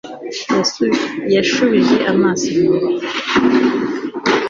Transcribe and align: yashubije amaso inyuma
yashubije 1.35 1.95
amaso 2.11 2.45
inyuma 2.59 2.87